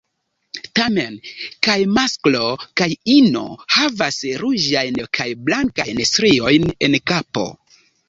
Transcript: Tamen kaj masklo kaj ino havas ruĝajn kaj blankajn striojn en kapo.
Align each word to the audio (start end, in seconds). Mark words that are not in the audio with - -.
Tamen 0.77 1.19
kaj 1.67 1.75
masklo 1.97 2.41
kaj 2.81 2.89
ino 3.17 3.45
havas 3.77 4.19
ruĝajn 4.47 5.01
kaj 5.21 5.31
blankajn 5.47 6.05
striojn 6.13 6.71
en 6.89 7.03
kapo. 7.15 7.51